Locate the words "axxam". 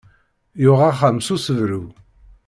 0.89-1.17